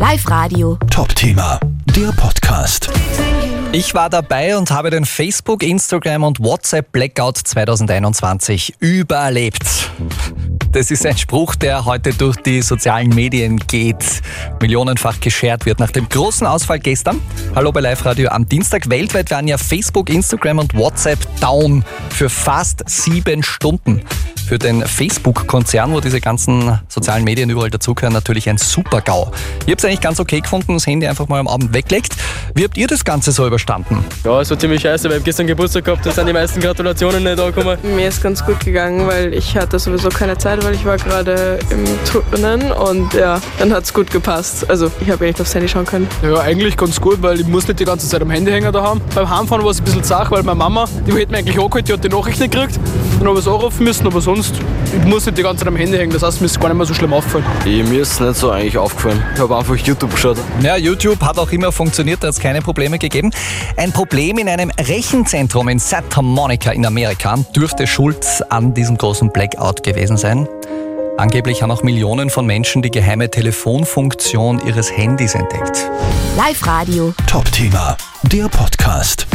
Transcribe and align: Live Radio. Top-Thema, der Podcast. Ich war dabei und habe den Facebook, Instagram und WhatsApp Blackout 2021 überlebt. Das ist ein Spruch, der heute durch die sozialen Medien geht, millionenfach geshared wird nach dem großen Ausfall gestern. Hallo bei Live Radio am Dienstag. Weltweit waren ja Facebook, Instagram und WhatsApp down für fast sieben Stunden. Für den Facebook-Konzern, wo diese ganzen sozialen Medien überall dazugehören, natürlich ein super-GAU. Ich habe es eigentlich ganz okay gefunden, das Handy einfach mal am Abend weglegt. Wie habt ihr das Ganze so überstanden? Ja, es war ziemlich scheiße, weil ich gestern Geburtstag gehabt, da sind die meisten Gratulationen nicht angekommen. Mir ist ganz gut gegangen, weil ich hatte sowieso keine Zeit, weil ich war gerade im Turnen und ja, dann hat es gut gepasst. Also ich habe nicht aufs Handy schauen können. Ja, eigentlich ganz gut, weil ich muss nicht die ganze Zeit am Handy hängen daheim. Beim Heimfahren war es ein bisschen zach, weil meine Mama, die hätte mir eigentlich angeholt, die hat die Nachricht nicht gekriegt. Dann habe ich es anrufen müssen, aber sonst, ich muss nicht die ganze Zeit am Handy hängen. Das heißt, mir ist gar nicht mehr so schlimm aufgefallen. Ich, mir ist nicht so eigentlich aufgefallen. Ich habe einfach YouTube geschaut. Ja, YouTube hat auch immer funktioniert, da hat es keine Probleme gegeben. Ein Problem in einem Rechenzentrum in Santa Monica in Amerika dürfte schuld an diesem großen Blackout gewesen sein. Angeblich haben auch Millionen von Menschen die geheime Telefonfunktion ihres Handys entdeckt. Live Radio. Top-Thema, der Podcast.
Live 0.00 0.30
Radio. 0.30 0.78
Top-Thema, 0.90 1.60
der 1.94 2.10
Podcast. 2.12 2.88
Ich 3.70 3.92
war 3.92 4.08
dabei 4.08 4.56
und 4.56 4.70
habe 4.70 4.88
den 4.88 5.04
Facebook, 5.04 5.62
Instagram 5.62 6.24
und 6.24 6.40
WhatsApp 6.40 6.90
Blackout 6.90 7.36
2021 7.36 8.76
überlebt. 8.78 9.90
Das 10.72 10.90
ist 10.90 11.04
ein 11.04 11.18
Spruch, 11.18 11.54
der 11.54 11.84
heute 11.84 12.14
durch 12.14 12.36
die 12.36 12.62
sozialen 12.62 13.10
Medien 13.10 13.58
geht, 13.58 14.22
millionenfach 14.62 15.20
geshared 15.20 15.66
wird 15.66 15.80
nach 15.80 15.90
dem 15.90 16.08
großen 16.08 16.46
Ausfall 16.46 16.78
gestern. 16.78 17.20
Hallo 17.54 17.70
bei 17.70 17.80
Live 17.80 18.06
Radio 18.06 18.30
am 18.30 18.48
Dienstag. 18.48 18.88
Weltweit 18.88 19.30
waren 19.30 19.48
ja 19.48 19.58
Facebook, 19.58 20.08
Instagram 20.08 20.60
und 20.60 20.72
WhatsApp 20.72 21.18
down 21.42 21.84
für 22.08 22.30
fast 22.30 22.88
sieben 22.88 23.42
Stunden. 23.42 24.00
Für 24.50 24.58
den 24.58 24.84
Facebook-Konzern, 24.84 25.92
wo 25.92 26.00
diese 26.00 26.20
ganzen 26.20 26.76
sozialen 26.88 27.22
Medien 27.22 27.50
überall 27.50 27.70
dazugehören, 27.70 28.12
natürlich 28.12 28.48
ein 28.48 28.58
super-GAU. 28.58 29.30
Ich 29.60 29.66
habe 29.66 29.76
es 29.76 29.84
eigentlich 29.84 30.00
ganz 30.00 30.18
okay 30.18 30.40
gefunden, 30.40 30.74
das 30.74 30.88
Handy 30.88 31.06
einfach 31.06 31.28
mal 31.28 31.38
am 31.38 31.46
Abend 31.46 31.72
weglegt. 31.72 32.16
Wie 32.56 32.64
habt 32.64 32.76
ihr 32.76 32.88
das 32.88 33.04
Ganze 33.04 33.30
so 33.30 33.46
überstanden? 33.46 34.04
Ja, 34.24 34.40
es 34.40 34.50
war 34.50 34.58
ziemlich 34.58 34.82
scheiße, 34.82 35.08
weil 35.08 35.18
ich 35.18 35.24
gestern 35.24 35.46
Geburtstag 35.46 35.84
gehabt, 35.84 36.04
da 36.04 36.10
sind 36.10 36.26
die 36.26 36.32
meisten 36.32 36.58
Gratulationen 36.60 37.22
nicht 37.22 37.38
angekommen. 37.38 37.78
Mir 37.94 38.08
ist 38.08 38.24
ganz 38.24 38.44
gut 38.44 38.58
gegangen, 38.58 39.06
weil 39.06 39.32
ich 39.34 39.56
hatte 39.56 39.78
sowieso 39.78 40.08
keine 40.08 40.36
Zeit, 40.36 40.64
weil 40.64 40.74
ich 40.74 40.84
war 40.84 40.96
gerade 40.96 41.60
im 41.70 41.84
Turnen 42.04 42.72
und 42.72 43.14
ja, 43.14 43.40
dann 43.60 43.72
hat 43.72 43.84
es 43.84 43.94
gut 43.94 44.10
gepasst. 44.10 44.68
Also 44.68 44.90
ich 45.00 45.10
habe 45.10 45.26
nicht 45.26 45.40
aufs 45.40 45.54
Handy 45.54 45.68
schauen 45.68 45.86
können. 45.86 46.08
Ja, 46.24 46.40
eigentlich 46.40 46.76
ganz 46.76 47.00
gut, 47.00 47.22
weil 47.22 47.38
ich 47.38 47.46
muss 47.46 47.68
nicht 47.68 47.78
die 47.78 47.84
ganze 47.84 48.08
Zeit 48.08 48.20
am 48.20 48.30
Handy 48.30 48.50
hängen 48.50 48.72
daheim. 48.72 49.00
Beim 49.14 49.30
Heimfahren 49.30 49.62
war 49.62 49.70
es 49.70 49.78
ein 49.78 49.84
bisschen 49.84 50.02
zach, 50.02 50.28
weil 50.32 50.42
meine 50.42 50.56
Mama, 50.56 50.86
die 51.06 51.12
hätte 51.12 51.30
mir 51.30 51.38
eigentlich 51.38 51.56
angeholt, 51.56 51.86
die 51.86 51.92
hat 51.92 52.02
die 52.02 52.08
Nachricht 52.08 52.40
nicht 52.40 52.50
gekriegt. 52.50 52.80
Dann 53.20 53.28
habe 53.28 53.38
ich 53.38 53.46
es 53.46 53.52
anrufen 53.52 53.84
müssen, 53.84 54.06
aber 54.06 54.20
sonst, 54.20 54.39
ich 54.40 55.04
muss 55.04 55.26
nicht 55.26 55.38
die 55.38 55.42
ganze 55.42 55.60
Zeit 55.60 55.68
am 55.68 55.76
Handy 55.76 55.96
hängen. 55.96 56.12
Das 56.12 56.22
heißt, 56.22 56.40
mir 56.40 56.46
ist 56.46 56.60
gar 56.60 56.68
nicht 56.68 56.76
mehr 56.76 56.86
so 56.86 56.94
schlimm 56.94 57.12
aufgefallen. 57.12 57.44
Ich, 57.64 57.84
mir 57.84 58.02
ist 58.02 58.20
nicht 58.20 58.36
so 58.36 58.50
eigentlich 58.50 58.76
aufgefallen. 58.78 59.22
Ich 59.34 59.40
habe 59.40 59.56
einfach 59.56 59.76
YouTube 59.76 60.12
geschaut. 60.12 60.38
Ja, 60.62 60.76
YouTube 60.76 61.20
hat 61.20 61.38
auch 61.38 61.50
immer 61.50 61.72
funktioniert, 61.72 62.22
da 62.22 62.28
hat 62.28 62.34
es 62.34 62.40
keine 62.40 62.62
Probleme 62.62 62.98
gegeben. 62.98 63.30
Ein 63.76 63.92
Problem 63.92 64.38
in 64.38 64.48
einem 64.48 64.70
Rechenzentrum 64.78 65.68
in 65.68 65.78
Santa 65.78 66.22
Monica 66.22 66.70
in 66.72 66.86
Amerika 66.86 67.36
dürfte 67.54 67.86
schuld 67.86 68.26
an 68.48 68.74
diesem 68.74 68.96
großen 68.98 69.30
Blackout 69.30 69.82
gewesen 69.82 70.16
sein. 70.16 70.48
Angeblich 71.16 71.62
haben 71.62 71.70
auch 71.70 71.82
Millionen 71.82 72.30
von 72.30 72.46
Menschen 72.46 72.80
die 72.80 72.90
geheime 72.90 73.30
Telefonfunktion 73.30 74.66
ihres 74.66 74.90
Handys 74.96 75.34
entdeckt. 75.34 75.90
Live 76.36 76.66
Radio. 76.66 77.12
Top-Thema, 77.26 77.96
der 78.22 78.48
Podcast. 78.48 79.26